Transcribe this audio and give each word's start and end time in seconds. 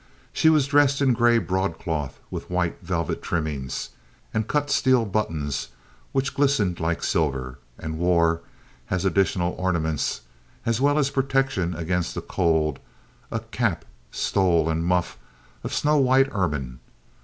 She 0.33 0.49
was 0.49 0.65
dressed 0.65 0.99
in 0.99 1.13
gray 1.13 1.37
broadcloth 1.37 2.19
with 2.31 2.49
white 2.49 2.79
velvet 2.81 3.21
trimmings 3.21 3.89
and 4.33 4.47
cut 4.47 4.71
steel 4.71 5.05
buttons 5.05 5.67
which 6.11 6.33
glistened 6.33 6.79
like 6.79 7.03
silver, 7.03 7.59
and 7.77 7.99
wore, 7.99 8.41
as 8.89 9.05
additional 9.05 9.53
ornaments, 9.59 10.21
as 10.65 10.81
well 10.81 10.97
as 10.97 11.09
a 11.09 11.13
protection 11.13 11.75
against 11.75 12.15
the 12.15 12.21
cold, 12.23 12.79
a 13.29 13.41
cap, 13.41 13.85
stole, 14.09 14.71
and 14.71 14.85
muff 14.87 15.19
of 15.63 15.71
snow 15.71 15.97
white 15.97 16.29
ermine. 16.31 16.79